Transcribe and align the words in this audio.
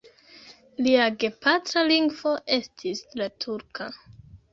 Lia 0.85 1.03
gepatra 1.23 1.83
lingvo 1.89 2.31
estis 2.57 3.03
la 3.21 3.29
turka. 3.45 3.91